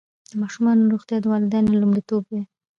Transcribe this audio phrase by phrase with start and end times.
[0.29, 2.41] د ماشومانو روغتیا د والدینو لومړیتوب دی.